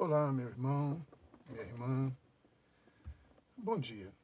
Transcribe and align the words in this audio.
Olá, 0.00 0.30
meu 0.30 0.46
irmão, 0.46 1.04
minha 1.48 1.60
irmã. 1.60 2.16
Bom 3.56 3.76
dia. 3.76 4.14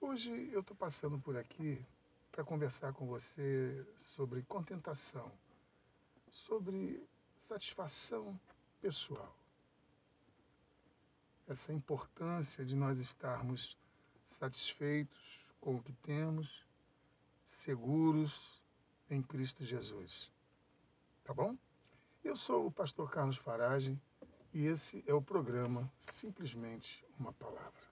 Hoje 0.00 0.48
eu 0.50 0.60
estou 0.60 0.74
passando 0.74 1.18
por 1.18 1.36
aqui 1.36 1.84
para 2.32 2.42
conversar 2.42 2.94
com 2.94 3.06
você 3.06 3.86
sobre 4.14 4.42
contentação, 4.44 5.30
sobre 6.30 7.06
satisfação 7.36 8.40
pessoal. 8.80 9.36
Essa 11.46 11.70
importância 11.70 12.64
de 12.64 12.74
nós 12.74 12.96
estarmos 12.96 13.76
satisfeitos 14.24 15.44
com 15.60 15.76
o 15.76 15.82
que 15.82 15.92
temos, 15.92 16.64
seguros 17.44 18.58
em 19.10 19.20
Cristo 19.20 19.66
Jesus. 19.66 20.32
Tá 21.24 21.34
bom? 21.34 21.54
Eu 22.24 22.36
sou 22.36 22.68
o 22.68 22.72
pastor 22.72 23.10
Carlos 23.10 23.36
Farage 23.36 24.00
e 24.52 24.66
esse 24.66 25.04
é 25.06 25.14
o 25.14 25.22
programa 25.22 25.90
Simplesmente 26.00 27.04
uma 27.18 27.32
Palavra. 27.32 27.88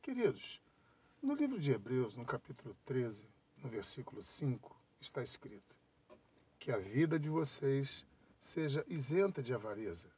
Queridos, 0.00 0.60
no 1.20 1.34
livro 1.34 1.58
de 1.58 1.72
Hebreus, 1.72 2.16
no 2.16 2.24
capítulo 2.24 2.76
13, 2.84 3.26
no 3.58 3.68
versículo 3.68 4.22
5, 4.22 4.74
está 5.00 5.22
escrito: 5.22 5.74
Que 6.58 6.70
a 6.70 6.78
vida 6.78 7.18
de 7.18 7.28
vocês 7.28 8.06
seja 8.38 8.84
isenta 8.88 9.42
de 9.42 9.52
avareza. 9.52 10.08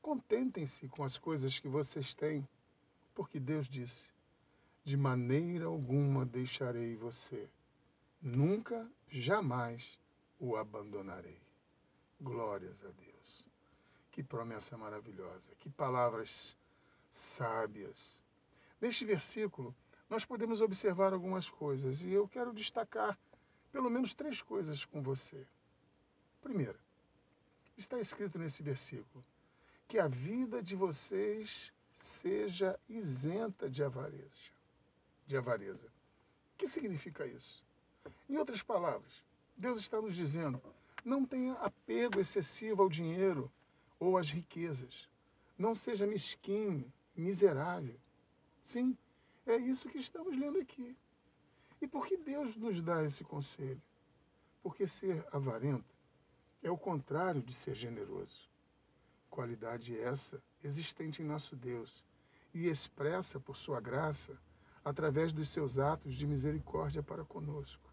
Contentem-se 0.00 0.88
com 0.88 1.02
as 1.02 1.18
coisas 1.18 1.58
que 1.58 1.68
vocês 1.68 2.14
têm, 2.14 2.48
porque 3.14 3.40
Deus 3.40 3.68
disse: 3.68 4.06
De 4.84 4.96
maneira 4.96 5.66
alguma 5.66 6.24
deixarei 6.24 6.96
você, 6.96 7.50
nunca, 8.22 8.88
jamais 9.08 9.98
o 10.38 10.56
abandonarei. 10.56 11.40
Glórias 12.20 12.82
a 12.84 12.88
Deus. 12.88 13.49
Que 14.10 14.22
promessa 14.22 14.76
maravilhosa, 14.76 15.54
que 15.58 15.70
palavras 15.70 16.56
sábias. 17.10 18.20
Neste 18.80 19.04
versículo, 19.04 19.74
nós 20.08 20.24
podemos 20.24 20.60
observar 20.60 21.12
algumas 21.12 21.48
coisas 21.48 22.02
e 22.02 22.10
eu 22.10 22.26
quero 22.26 22.52
destacar 22.52 23.18
pelo 23.70 23.88
menos 23.88 24.14
três 24.14 24.42
coisas 24.42 24.84
com 24.84 25.00
você. 25.00 25.46
Primeira, 26.40 26.78
está 27.76 28.00
escrito 28.00 28.38
nesse 28.38 28.62
versículo 28.62 29.24
que 29.86 29.98
a 29.98 30.08
vida 30.08 30.62
de 30.62 30.74
vocês 30.74 31.72
seja 31.94 32.78
isenta 32.88 33.68
de 33.68 33.82
avareza. 33.82 34.40
De 35.26 35.36
avareza. 35.36 35.86
O 36.54 36.58
que 36.58 36.66
significa 36.66 37.26
isso? 37.26 37.64
Em 38.28 38.36
outras 38.36 38.62
palavras, 38.62 39.22
Deus 39.56 39.78
está 39.78 40.00
nos 40.00 40.14
dizendo: 40.14 40.60
não 41.04 41.24
tenha 41.24 41.54
apego 41.54 42.20
excessivo 42.20 42.82
ao 42.82 42.88
dinheiro 42.88 43.50
ou 44.00 44.16
às 44.16 44.30
riquezas. 44.30 45.08
Não 45.58 45.74
seja 45.74 46.06
mesquinho, 46.06 46.90
miserável. 47.14 47.94
Sim, 48.60 48.96
é 49.46 49.56
isso 49.56 49.88
que 49.90 49.98
estamos 49.98 50.36
lendo 50.36 50.58
aqui. 50.58 50.96
E 51.80 51.86
por 51.86 52.06
que 52.06 52.16
Deus 52.16 52.56
nos 52.56 52.82
dá 52.82 53.04
esse 53.04 53.22
conselho? 53.22 53.80
Porque 54.62 54.86
ser 54.86 55.24
avarento 55.30 55.94
é 56.62 56.70
o 56.70 56.76
contrário 56.76 57.42
de 57.42 57.54
ser 57.54 57.74
generoso. 57.74 58.48
Qualidade 59.28 59.98
essa 59.98 60.42
existente 60.64 61.22
em 61.22 61.26
nosso 61.26 61.54
Deus 61.54 62.04
e 62.52 62.68
expressa 62.68 63.38
por 63.38 63.56
sua 63.56 63.80
graça 63.80 64.36
através 64.84 65.32
dos 65.32 65.48
seus 65.50 65.78
atos 65.78 66.14
de 66.14 66.26
misericórdia 66.26 67.02
para 67.02 67.24
conosco. 67.24 67.90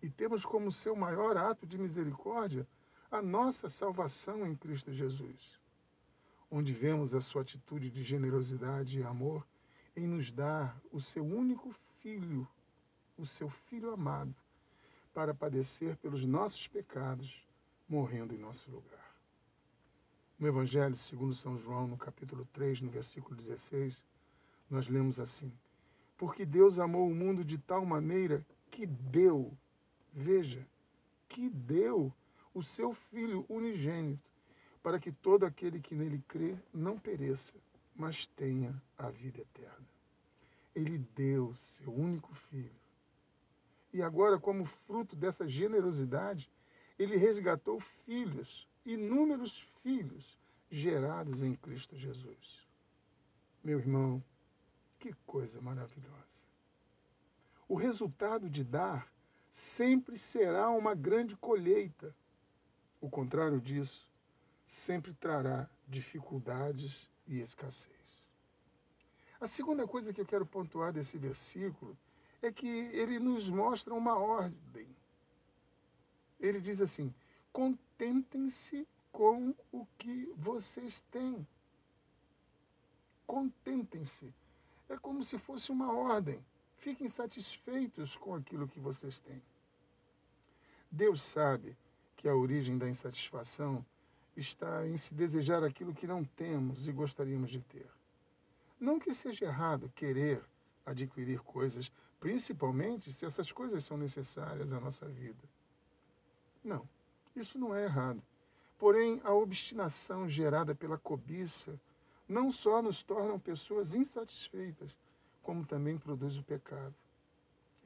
E 0.00 0.08
temos 0.08 0.44
como 0.44 0.72
seu 0.72 0.94
maior 0.94 1.36
ato 1.36 1.66
de 1.66 1.76
misericórdia 1.76 2.66
a 3.10 3.22
nossa 3.22 3.70
salvação 3.70 4.46
em 4.46 4.54
Cristo 4.54 4.92
Jesus, 4.92 5.58
onde 6.50 6.74
vemos 6.74 7.14
a 7.14 7.20
sua 7.22 7.40
atitude 7.40 7.90
de 7.90 8.04
generosidade 8.04 8.98
e 8.98 9.02
amor 9.02 9.46
em 9.96 10.06
nos 10.06 10.30
dar 10.30 10.78
o 10.92 11.00
seu 11.00 11.24
único 11.24 11.72
filho, 12.00 12.46
o 13.16 13.24
seu 13.24 13.48
filho 13.48 13.92
amado, 13.92 14.34
para 15.14 15.32
padecer 15.32 15.96
pelos 15.96 16.26
nossos 16.26 16.68
pecados, 16.68 17.42
morrendo 17.88 18.34
em 18.34 18.38
nosso 18.38 18.70
lugar. 18.70 19.16
No 20.38 20.46
Evangelho 20.46 20.94
segundo 20.94 21.34
São 21.34 21.58
João, 21.58 21.88
no 21.88 21.96
capítulo 21.96 22.46
3, 22.52 22.82
no 22.82 22.90
versículo 22.90 23.34
16, 23.34 24.04
nós 24.70 24.86
lemos 24.86 25.18
assim: 25.18 25.50
Porque 26.18 26.44
Deus 26.44 26.78
amou 26.78 27.08
o 27.08 27.14
mundo 27.14 27.42
de 27.42 27.56
tal 27.56 27.86
maneira 27.86 28.46
que 28.70 28.86
deu, 28.86 29.50
veja, 30.12 30.64
que 31.26 31.48
deu 31.48 32.12
o 32.54 32.62
seu 32.62 32.92
Filho 32.94 33.44
unigênito, 33.48 34.28
para 34.82 34.98
que 34.98 35.12
todo 35.12 35.44
aquele 35.44 35.80
que 35.80 35.94
nele 35.94 36.22
crê 36.26 36.56
não 36.72 36.98
pereça, 36.98 37.54
mas 37.94 38.26
tenha 38.26 38.80
a 38.96 39.10
vida 39.10 39.40
eterna. 39.40 39.86
Ele 40.74 40.98
deu 41.14 41.54
seu 41.54 41.92
único 41.92 42.34
filho. 42.34 42.70
E 43.92 44.02
agora, 44.02 44.38
como 44.38 44.64
fruto 44.64 45.16
dessa 45.16 45.48
generosidade, 45.48 46.50
ele 46.98 47.16
resgatou 47.16 47.80
filhos, 48.04 48.68
inúmeros 48.84 49.58
filhos 49.82 50.38
gerados 50.70 51.42
em 51.42 51.54
Cristo 51.54 51.96
Jesus. 51.96 52.66
Meu 53.62 53.78
irmão, 53.78 54.22
que 54.98 55.12
coisa 55.26 55.60
maravilhosa. 55.60 56.44
O 57.68 57.74
resultado 57.74 58.48
de 58.48 58.64
dar 58.64 59.10
sempre 59.50 60.18
será 60.18 60.70
uma 60.70 60.94
grande 60.94 61.36
colheita. 61.36 62.14
O 63.00 63.08
contrário 63.08 63.60
disso 63.60 64.06
sempre 64.66 65.14
trará 65.14 65.68
dificuldades 65.86 67.08
e 67.26 67.40
escassez. 67.40 68.26
A 69.40 69.46
segunda 69.46 69.86
coisa 69.86 70.12
que 70.12 70.20
eu 70.20 70.26
quero 70.26 70.44
pontuar 70.44 70.92
desse 70.92 71.16
versículo 71.16 71.96
é 72.42 72.50
que 72.50 72.66
ele 72.66 73.18
nos 73.18 73.48
mostra 73.48 73.94
uma 73.94 74.16
ordem. 74.16 74.88
Ele 76.40 76.60
diz 76.60 76.80
assim: 76.80 77.14
contentem-se 77.52 78.86
com 79.12 79.54
o 79.72 79.86
que 79.96 80.32
vocês 80.36 81.00
têm. 81.12 81.46
Contentem-se. 83.26 84.34
É 84.88 84.96
como 84.96 85.22
se 85.22 85.38
fosse 85.38 85.70
uma 85.70 85.92
ordem. 85.92 86.44
Fiquem 86.76 87.08
satisfeitos 87.08 88.16
com 88.16 88.34
aquilo 88.34 88.68
que 88.68 88.80
vocês 88.80 89.18
têm. 89.18 89.42
Deus 90.90 91.22
sabe 91.22 91.76
que 92.18 92.28
a 92.28 92.34
origem 92.34 92.76
da 92.76 92.88
insatisfação 92.88 93.84
está 94.36 94.86
em 94.86 94.96
se 94.96 95.14
desejar 95.14 95.62
aquilo 95.62 95.94
que 95.94 96.06
não 96.06 96.24
temos 96.24 96.86
e 96.88 96.92
gostaríamos 96.92 97.48
de 97.48 97.60
ter. 97.60 97.88
Não 98.78 98.98
que 98.98 99.14
seja 99.14 99.46
errado 99.46 99.90
querer 99.94 100.44
adquirir 100.84 101.40
coisas, 101.40 101.92
principalmente 102.18 103.12
se 103.12 103.24
essas 103.24 103.52
coisas 103.52 103.84
são 103.84 103.96
necessárias 103.96 104.72
à 104.72 104.80
nossa 104.80 105.06
vida. 105.06 105.42
Não, 106.62 106.86
isso 107.36 107.56
não 107.56 107.74
é 107.74 107.84
errado. 107.84 108.20
Porém, 108.78 109.20
a 109.22 109.32
obstinação 109.32 110.28
gerada 110.28 110.74
pela 110.74 110.98
cobiça 110.98 111.78
não 112.28 112.50
só 112.50 112.82
nos 112.82 113.00
torna 113.00 113.38
pessoas 113.38 113.94
insatisfeitas, 113.94 114.98
como 115.42 115.64
também 115.64 115.96
produz 115.96 116.36
o 116.36 116.42
pecado. 116.42 116.94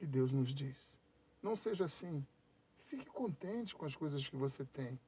E 0.01 0.07
Deus 0.07 0.31
nos 0.31 0.53
diz: 0.53 0.75
não 1.41 1.55
seja 1.55 1.85
assim. 1.85 2.25
Fique 2.93 3.07
contente 3.07 3.73
com 3.73 3.87
as 3.87 3.95
coisas 3.95 4.29
que 4.29 4.35
você 4.35 4.63
tem. 4.65 4.99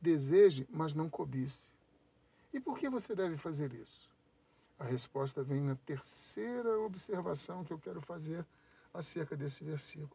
Deseje, 0.00 0.66
mas 0.68 0.92
não 0.92 1.08
cobice. 1.08 1.70
E 2.52 2.58
por 2.58 2.76
que 2.76 2.88
você 2.88 3.14
deve 3.14 3.36
fazer 3.36 3.72
isso? 3.74 4.10
A 4.76 4.82
resposta 4.82 5.40
vem 5.40 5.60
na 5.60 5.76
terceira 5.76 6.80
observação 6.80 7.62
que 7.62 7.72
eu 7.72 7.78
quero 7.78 8.00
fazer 8.00 8.44
acerca 8.92 9.36
desse 9.36 9.62
versículo. 9.62 10.10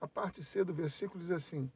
A 0.00 0.08
parte 0.08 0.42
C 0.42 0.64
do 0.64 0.72
versículo 0.72 1.20
diz 1.20 1.30
assim: 1.30 1.70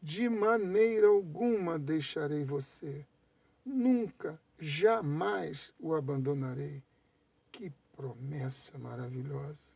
De 0.00 0.28
maneira 0.28 1.08
alguma 1.08 1.76
deixarei 1.76 2.44
você, 2.44 3.04
nunca, 3.66 4.40
jamais 4.56 5.72
o 5.80 5.96
abandonarei. 5.96 6.80
Que 7.50 7.72
promessa 7.96 8.78
maravilhosa. 8.78 9.66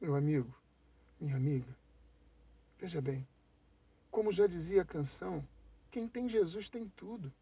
Meu 0.00 0.14
amigo, 0.14 0.54
minha 1.20 1.34
amiga, 1.34 1.76
veja 2.78 3.00
bem, 3.00 3.26
como 4.10 4.32
já 4.32 4.46
dizia 4.46 4.82
a 4.82 4.86
canção, 4.86 5.46
quem 5.90 6.08
tem 6.08 6.28
Jesus 6.28 6.68
tem 6.68 6.88
tudo. 6.96 7.32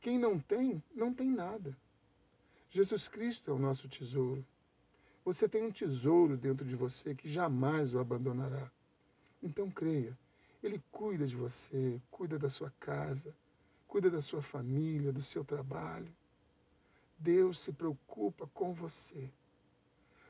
Quem 0.00 0.18
não 0.18 0.38
tem, 0.38 0.82
não 0.94 1.12
tem 1.12 1.30
nada. 1.30 1.76
Jesus 2.70 3.08
Cristo 3.08 3.50
é 3.50 3.54
o 3.54 3.58
nosso 3.58 3.88
tesouro. 3.88 4.44
Você 5.24 5.48
tem 5.48 5.64
um 5.64 5.72
tesouro 5.72 6.36
dentro 6.36 6.64
de 6.64 6.76
você 6.76 7.14
que 7.14 7.28
jamais 7.28 7.92
o 7.92 7.98
abandonará. 7.98 8.70
Então 9.42 9.70
creia, 9.70 10.16
Ele 10.62 10.80
cuida 10.92 11.26
de 11.26 11.34
você, 11.34 12.00
cuida 12.10 12.38
da 12.38 12.48
sua 12.48 12.72
casa, 12.78 13.34
cuida 13.88 14.08
da 14.08 14.20
sua 14.20 14.42
família, 14.42 15.12
do 15.12 15.22
seu 15.22 15.44
trabalho. 15.44 16.12
Deus 17.18 17.58
se 17.58 17.72
preocupa 17.72 18.46
com 18.54 18.72
você. 18.72 19.28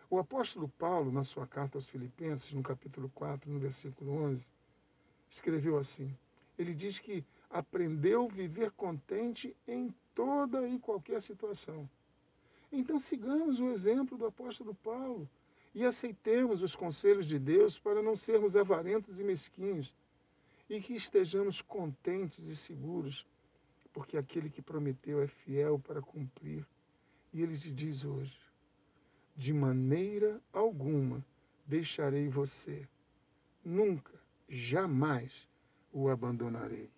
O 0.09 0.19
apóstolo 0.19 0.69
Paulo, 0.69 1.11
na 1.11 1.25
sua 1.25 1.49
carta 1.49 1.77
aos 1.77 1.87
Filipenses, 1.87 2.53
no 2.53 2.63
capítulo 2.63 3.11
4, 3.13 3.51
no 3.51 3.59
versículo 3.59 4.13
11, 4.13 4.49
escreveu 5.29 5.77
assim: 5.77 6.17
ele 6.57 6.73
diz 6.75 7.01
que 7.01 7.25
aprendeu 7.51 8.27
a 8.27 8.33
viver 8.33 8.71
contente 8.71 9.57
em 9.67 9.93
toda 10.15 10.69
e 10.69 10.79
qualquer 10.79 11.21
situação. 11.21 11.89
Então 12.71 13.01
sigamos 13.01 13.59
o 13.59 13.71
exemplo 13.71 14.17
do 14.17 14.27
apóstolo 14.27 14.77
Paulo 14.77 15.29
e 15.75 15.85
aceitemos 15.85 16.63
os 16.63 16.77
conselhos 16.77 17.27
de 17.27 17.39
Deus 17.39 17.77
para 17.77 18.01
não 18.01 18.15
sermos 18.15 18.55
avarentos 18.55 19.19
e 19.19 19.25
mesquinhos 19.25 19.93
e 20.71 20.81
que 20.81 20.95
estejamos 20.95 21.61
contentes 21.61 22.45
e 22.45 22.57
seguros, 22.57 23.27
porque 23.93 24.17
aquele 24.17 24.51
que 24.51 24.63
prometeu 24.63 25.21
é 25.21 25.27
fiel 25.27 25.81
para 25.81 26.01
cumprir. 26.01 26.65
E 27.33 27.43
ele 27.43 27.59
te 27.59 27.73
diz 27.73 28.05
hoje: 28.05 28.46
de 29.37 29.53
maneira 29.53 30.41
alguma 30.53 31.25
deixarei 31.67 32.29
você, 32.29 32.89
nunca, 33.65 34.13
jamais 34.49 35.47
o 35.93 36.09
abandonarei. 36.09 36.91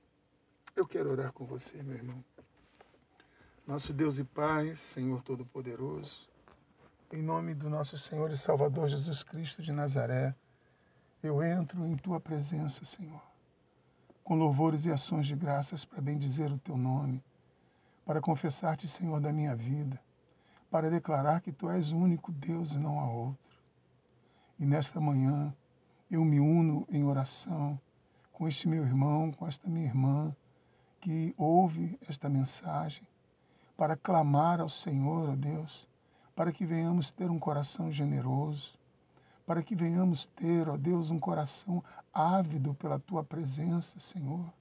Eu 0.76 0.86
quero 0.86 1.10
orar 1.10 1.32
com 1.32 1.44
você, 1.44 1.82
meu 1.82 1.96
irmão. 1.96 2.24
Nosso 3.66 3.92
Deus 3.92 4.18
e 4.18 4.24
Pai, 4.24 4.74
Senhor 4.76 5.22
Todo-Poderoso, 5.22 6.28
em 7.12 7.22
nome 7.22 7.54
do 7.54 7.68
nosso 7.68 7.98
Senhor 7.98 8.30
e 8.30 8.36
Salvador 8.36 8.88
Jesus 8.88 9.22
Cristo 9.22 9.62
de 9.62 9.72
Nazaré, 9.72 10.34
eu 11.22 11.42
entro 11.42 11.84
em 11.86 11.96
tua 11.96 12.20
presença, 12.20 12.84
Senhor, 12.84 13.22
com 14.22 14.36
louvores 14.36 14.84
e 14.84 14.92
ações 14.92 15.26
de 15.26 15.34
graças 15.34 15.84
para 15.84 16.00
bendizer 16.00 16.52
o 16.52 16.58
teu 16.58 16.76
nome, 16.76 17.22
para 18.04 18.20
confessar-te, 18.20 18.86
Senhor, 18.86 19.20
da 19.20 19.32
minha 19.32 19.56
vida, 19.56 20.00
para 20.70 20.90
declarar 20.90 21.40
que 21.40 21.52
tu 21.52 21.68
és 21.68 21.92
o 21.92 21.96
único 21.96 22.30
Deus 22.32 22.74
e 22.74 22.78
não 22.78 23.00
há 23.00 23.10
outro. 23.10 23.58
E 24.58 24.66
nesta 24.66 25.00
manhã 25.00 25.54
eu 26.10 26.24
me 26.24 26.40
uno 26.40 26.86
em 26.90 27.04
oração 27.04 27.78
com 28.32 28.46
este 28.46 28.68
meu 28.68 28.84
irmão, 28.84 29.32
com 29.32 29.48
esta 29.48 29.68
minha 29.68 29.86
irmã, 29.86 30.34
que 31.00 31.34
ouve 31.36 31.98
esta 32.08 32.28
mensagem, 32.28 33.02
para 33.76 33.96
clamar 33.96 34.60
ao 34.60 34.68
Senhor, 34.68 35.30
ó 35.30 35.36
Deus, 35.36 35.88
para 36.36 36.52
que 36.52 36.64
venhamos 36.64 37.10
ter 37.10 37.30
um 37.30 37.38
coração 37.38 37.90
generoso, 37.90 38.78
para 39.44 39.62
que 39.62 39.74
venhamos 39.74 40.26
ter, 40.26 40.68
ó 40.68 40.76
Deus, 40.76 41.10
um 41.10 41.18
coração 41.18 41.82
ávido 42.12 42.74
pela 42.74 42.98
tua 42.98 43.24
presença, 43.24 43.98
Senhor, 43.98 44.52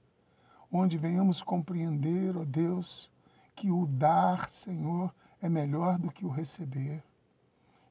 onde 0.72 0.98
venhamos 0.98 1.40
compreender, 1.40 2.36
ó 2.36 2.44
Deus, 2.44 3.10
que 3.54 3.70
o 3.70 3.86
dar, 3.86 4.48
Senhor, 4.48 5.14
é 5.40 5.48
melhor 5.48 5.98
do 5.98 6.10
que 6.10 6.26
o 6.26 6.30
receber. 6.30 7.02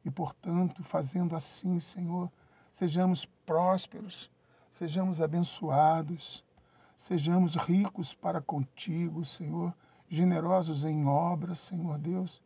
E, 0.04 0.12
portanto, 0.12 0.84
fazendo 0.84 1.36
assim, 1.36 1.80
Senhor, 1.80 2.32
sejamos 2.72 3.26
prósperos, 3.46 4.30
sejamos 4.70 5.22
abençoados, 5.22 6.44
sejamos 6.96 7.56
ricos 7.56 8.14
para 8.14 8.42
contigo, 8.42 9.24
Senhor, 9.26 9.74
generosos 10.10 10.86
em 10.86 11.06
obras, 11.06 11.60
Senhor 11.60 11.98
Deus, 11.98 12.42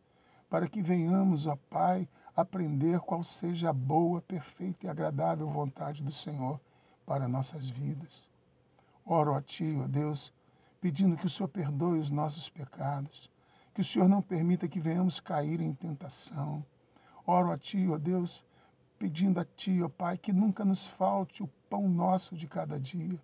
para 0.48 0.68
que 0.68 0.82
venhamos, 0.82 1.46
ó 1.46 1.56
Pai, 1.70 2.08
aprender 2.36 3.00
qual 3.00 3.22
seja 3.22 3.70
a 3.70 3.72
boa, 3.72 4.20
perfeita 4.20 4.86
e 4.86 4.88
agradável 4.88 5.48
vontade 5.48 6.02
do 6.02 6.12
Senhor 6.12 6.60
para 7.06 7.28
nossas 7.28 7.68
vidas. 7.68 8.28
Oro 9.04 9.34
a 9.34 9.42
Ti, 9.42 9.78
ó 9.82 9.86
Deus, 9.86 10.32
pedindo 10.80 11.16
que 11.16 11.26
o 11.26 11.30
Senhor 11.30 11.48
perdoe 11.48 11.98
os 11.98 12.10
nossos 12.10 12.48
pecados, 12.48 13.30
que 13.74 13.80
o 13.80 13.84
Senhor 13.84 14.08
não 14.08 14.20
permita 14.20 14.68
que 14.68 14.80
venhamos 14.80 15.18
cair 15.20 15.60
em 15.60 15.72
tentação. 15.72 16.64
Oro 17.26 17.50
a 17.50 17.58
Ti, 17.58 17.88
ó 17.88 17.96
Deus, 17.96 18.44
pedindo 18.98 19.40
a 19.40 19.44
Ti, 19.44 19.82
ó 19.82 19.88
Pai, 19.88 20.18
que 20.18 20.32
nunca 20.32 20.64
nos 20.64 20.86
falte 20.86 21.42
o 21.42 21.48
pão 21.70 21.88
nosso 21.88 22.36
de 22.36 22.46
cada 22.46 22.78
dia, 22.78 23.18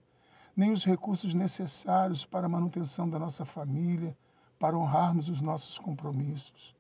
nem 0.57 0.73
os 0.73 0.85
recursos 0.85 1.35
necessários 1.35 2.25
para 2.25 2.47
a 2.47 2.49
manutenção 2.49 3.09
da 3.09 3.19
nossa 3.19 3.45
família, 3.45 4.17
para 4.59 4.77
honrarmos 4.77 5.29
os 5.29 5.41
nossos 5.41 5.79
compromissos. 5.79 6.75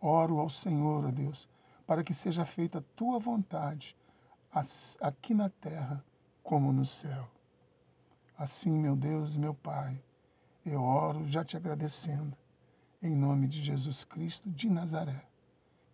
Oro 0.00 0.38
ao 0.38 0.50
Senhor, 0.50 1.06
ó 1.06 1.10
Deus, 1.10 1.48
para 1.86 2.04
que 2.04 2.12
seja 2.12 2.44
feita 2.44 2.78
a 2.78 2.84
tua 2.94 3.18
vontade, 3.18 3.96
aqui 5.00 5.32
na 5.32 5.48
terra 5.48 6.04
como 6.42 6.72
no 6.72 6.84
céu. 6.84 7.28
Assim, 8.36 8.70
meu 8.70 8.94
Deus 8.96 9.34
e 9.34 9.38
meu 9.38 9.54
Pai, 9.54 10.02
eu 10.64 10.82
oro 10.82 11.26
já 11.26 11.44
te 11.44 11.56
agradecendo, 11.56 12.36
em 13.02 13.14
nome 13.14 13.46
de 13.48 13.62
Jesus 13.62 14.04
Cristo 14.04 14.50
de 14.50 14.68
Nazaré, 14.68 15.24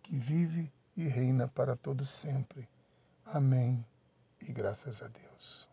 que 0.01 0.15
vive 0.17 0.71
e 0.95 1.07
reina 1.07 1.47
para 1.47 1.75
todo 1.75 2.05
sempre. 2.05 2.67
Amém. 3.25 3.85
E 4.41 4.51
graças 4.51 5.01
a 5.01 5.07
Deus. 5.07 5.72